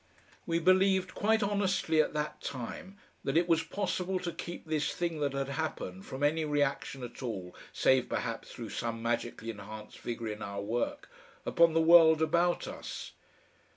[0.47, 5.19] We believed quite honestly at that time that it was possible to keep this thing
[5.19, 10.29] that had happened from any reaction at all, save perhaps through some magically enhanced vigour
[10.29, 11.07] in our work,
[11.45, 13.11] upon the world about us!